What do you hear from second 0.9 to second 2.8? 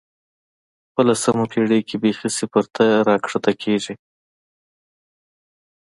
په لسمه پېړۍ کې بېخي صفر